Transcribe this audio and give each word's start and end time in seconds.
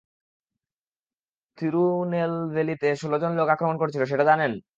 তিরুনেলভেলিতে, 1.57 2.89
ষোলজন 2.95 3.31
লোক 3.39 3.47
আক্রমণ 3.49 3.75
করেছিল 3.77 4.03
সেটা 4.05 4.23
জানেন? 4.23 4.51